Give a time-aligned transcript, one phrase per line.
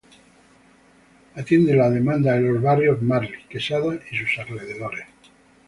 [1.35, 5.05] Atiende la demanda de los barrios Marly, Quesada y sus alrededores.